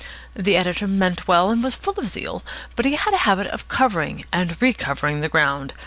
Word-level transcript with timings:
The 0.33 0.57
editor 0.57 0.87
meant 0.87 1.27
well, 1.27 1.51
and 1.51 1.63
was 1.63 1.75
full 1.75 1.93
of 1.99 2.07
zeal, 2.07 2.41
but 2.75 2.85
he 2.85 2.95
had 2.95 3.13
a 3.13 3.17
habit 3.17 3.45
of 3.45 3.67
covering 3.67 4.25
and 4.33 4.59
recovering 4.59 5.21
the 5.21 5.29
ground. 5.29 5.75